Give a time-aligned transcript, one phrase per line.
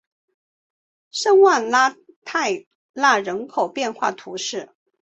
[1.11, 1.95] 圣旺拉
[2.25, 2.65] 泰
[2.95, 4.73] 讷人口变化图示